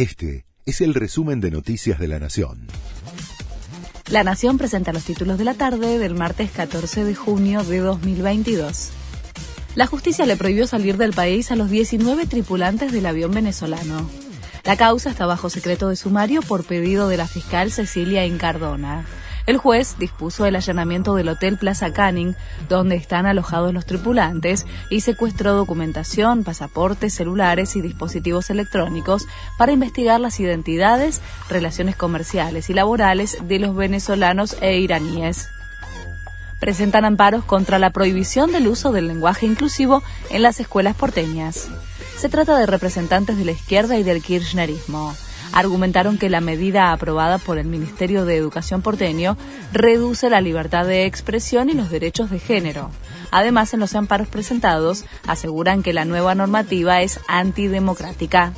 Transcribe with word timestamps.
Este 0.00 0.46
es 0.64 0.80
el 0.80 0.94
resumen 0.94 1.42
de 1.42 1.50
Noticias 1.50 1.98
de 1.98 2.08
la 2.08 2.18
Nación. 2.18 2.68
La 4.08 4.24
Nación 4.24 4.56
presenta 4.56 4.94
los 4.94 5.04
títulos 5.04 5.36
de 5.36 5.44
la 5.44 5.52
tarde 5.52 5.98
del 5.98 6.14
martes 6.14 6.50
14 6.52 7.04
de 7.04 7.14
junio 7.14 7.62
de 7.64 7.80
2022. 7.80 8.92
La 9.74 9.86
justicia 9.86 10.24
le 10.24 10.38
prohibió 10.38 10.66
salir 10.66 10.96
del 10.96 11.12
país 11.12 11.52
a 11.52 11.56
los 11.56 11.68
19 11.68 12.24
tripulantes 12.24 12.92
del 12.92 13.04
avión 13.04 13.32
venezolano. 13.32 14.08
La 14.64 14.78
causa 14.78 15.10
está 15.10 15.26
bajo 15.26 15.50
secreto 15.50 15.90
de 15.90 15.96
sumario 15.96 16.40
por 16.40 16.64
pedido 16.64 17.06
de 17.06 17.18
la 17.18 17.28
fiscal 17.28 17.70
Cecilia 17.70 18.24
Incardona. 18.24 19.04
El 19.46 19.56
juez 19.56 19.96
dispuso 19.98 20.46
el 20.46 20.56
allanamiento 20.56 21.14
del 21.14 21.28
Hotel 21.28 21.56
Plaza 21.56 21.92
Canning, 21.92 22.34
donde 22.68 22.96
están 22.96 23.26
alojados 23.26 23.72
los 23.72 23.86
tripulantes, 23.86 24.66
y 24.90 25.00
secuestró 25.00 25.54
documentación, 25.54 26.44
pasaportes, 26.44 27.14
celulares 27.14 27.76
y 27.76 27.80
dispositivos 27.80 28.50
electrónicos 28.50 29.26
para 29.58 29.72
investigar 29.72 30.20
las 30.20 30.38
identidades, 30.40 31.20
relaciones 31.48 31.96
comerciales 31.96 32.70
y 32.70 32.74
laborales 32.74 33.38
de 33.42 33.58
los 33.58 33.74
venezolanos 33.74 34.56
e 34.60 34.78
iraníes 34.78 35.48
presentan 36.60 37.06
amparos 37.06 37.42
contra 37.44 37.78
la 37.78 37.90
prohibición 37.90 38.52
del 38.52 38.68
uso 38.68 38.92
del 38.92 39.08
lenguaje 39.08 39.46
inclusivo 39.46 40.02
en 40.28 40.42
las 40.42 40.60
escuelas 40.60 40.94
porteñas. 40.94 41.68
Se 42.18 42.28
trata 42.28 42.56
de 42.58 42.66
representantes 42.66 43.38
de 43.38 43.46
la 43.46 43.52
izquierda 43.52 43.96
y 43.96 44.02
del 44.02 44.22
kirchnerismo 44.22 45.16
argumentaron 45.52 46.18
que 46.18 46.30
la 46.30 46.40
medida 46.40 46.92
aprobada 46.92 47.38
por 47.38 47.58
el 47.58 47.66
Ministerio 47.66 48.24
de 48.24 48.36
Educación 48.36 48.82
porteño 48.82 49.36
reduce 49.72 50.30
la 50.30 50.40
libertad 50.40 50.86
de 50.86 51.06
expresión 51.06 51.70
y 51.70 51.74
los 51.74 51.90
derechos 51.90 52.30
de 52.30 52.38
género. 52.38 52.90
Además, 53.30 53.74
en 53.74 53.80
los 53.80 53.94
amparos 53.94 54.28
presentados, 54.28 55.04
aseguran 55.26 55.82
que 55.82 55.92
la 55.92 56.04
nueva 56.04 56.34
normativa 56.34 57.02
es 57.02 57.20
antidemocrática. 57.28 58.52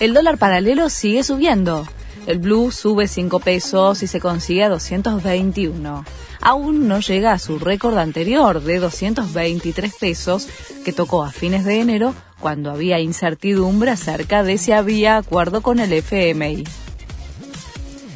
El 0.00 0.12
dólar 0.12 0.38
paralelo 0.38 0.88
sigue 0.88 1.22
subiendo. 1.22 1.86
El 2.26 2.38
blue 2.38 2.70
sube 2.70 3.06
5 3.06 3.38
pesos 3.40 4.02
y 4.02 4.06
se 4.06 4.18
consigue 4.18 4.64
a 4.64 4.70
221. 4.70 6.04
Aún 6.40 6.88
no 6.88 7.00
llega 7.00 7.32
a 7.32 7.38
su 7.38 7.58
récord 7.58 7.98
anterior 7.98 8.62
de 8.62 8.78
223 8.78 9.94
pesos 9.94 10.48
que 10.84 10.92
tocó 10.92 11.22
a 11.22 11.30
fines 11.30 11.64
de 11.64 11.80
enero 11.80 12.14
cuando 12.40 12.70
había 12.70 12.98
incertidumbre 12.98 13.90
acerca 13.90 14.42
de 14.42 14.56
si 14.56 14.72
había 14.72 15.18
acuerdo 15.18 15.60
con 15.60 15.80
el 15.80 15.92
FMI. 15.92 16.64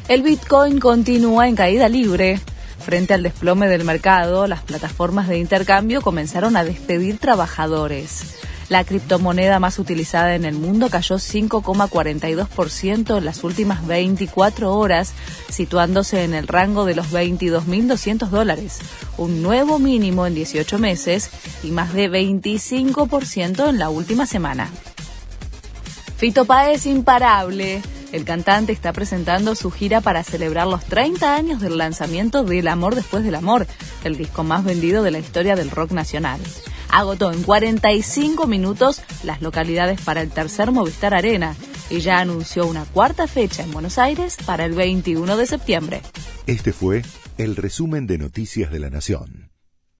El 0.07 0.23
Bitcoin 0.23 0.79
continúa 0.79 1.47
en 1.47 1.55
caída 1.55 1.87
libre. 1.87 2.39
Frente 2.79 3.13
al 3.13 3.21
desplome 3.21 3.67
del 3.67 3.83
mercado, 3.83 4.47
las 4.47 4.63
plataformas 4.63 5.27
de 5.27 5.37
intercambio 5.37 6.01
comenzaron 6.01 6.57
a 6.57 6.63
despedir 6.63 7.19
trabajadores. 7.19 8.39
La 8.69 8.83
criptomoneda 8.83 9.59
más 9.59 9.79
utilizada 9.79 10.35
en 10.35 10.45
el 10.45 10.53
mundo 10.53 10.89
cayó 10.91 11.15
5,42% 11.15 13.17
en 13.17 13.25
las 13.25 13.43
últimas 13.43 13.87
24 13.87 14.75
horas, 14.75 15.13
situándose 15.49 16.23
en 16.23 16.35
el 16.35 16.47
rango 16.47 16.85
de 16.85 16.93
los 16.93 17.11
22.200 17.11 18.29
dólares, 18.29 18.77
un 19.17 19.41
nuevo 19.41 19.79
mínimo 19.79 20.27
en 20.27 20.35
18 20.35 20.77
meses 20.77 21.31
y 21.63 21.71
más 21.71 21.93
de 21.93 22.11
25% 22.11 23.69
en 23.69 23.79
la 23.79 23.89
última 23.89 24.27
semana. 24.27 24.69
Fito 26.17 26.45
Páez 26.45 26.85
imparable. 26.85 27.81
El 28.11 28.23
cantante 28.23 28.71
está 28.71 28.93
presentando 28.93 29.55
su 29.55 29.71
gira 29.71 30.01
para 30.01 30.23
celebrar 30.23 30.67
los 30.67 30.83
30 30.85 31.35
años 31.35 31.59
del 31.59 31.77
lanzamiento 31.77 32.43
de 32.43 32.59
El 32.59 32.67
amor 32.67 32.93
después 32.93 33.23
del 33.23 33.35
amor, 33.35 33.65
el 34.03 34.15
disco 34.15 34.43
más 34.43 34.63
vendido 34.63 35.01
de 35.01 35.11
la 35.11 35.19
historia 35.19 35.55
del 35.55 35.71
rock 35.71 35.91
nacional 35.91 36.39
agotó 36.89 37.31
en 37.31 37.43
45 37.43 38.47
minutos 38.47 39.01
las 39.23 39.41
localidades 39.41 40.01
para 40.01 40.21
el 40.21 40.29
tercer 40.29 40.71
Movistar 40.71 41.13
Arena 41.13 41.55
y 41.89 41.99
ya 42.01 42.19
anunció 42.19 42.67
una 42.67 42.85
cuarta 42.85 43.27
fecha 43.27 43.63
en 43.63 43.71
Buenos 43.71 43.97
Aires 43.97 44.37
para 44.45 44.65
el 44.65 44.73
21 44.73 45.37
de 45.37 45.45
septiembre. 45.45 46.01
Este 46.45 46.73
fue 46.73 47.03
el 47.37 47.55
resumen 47.55 48.07
de 48.07 48.17
Noticias 48.17 48.71
de 48.71 48.79
la 48.79 48.89
Nación. 48.89 49.48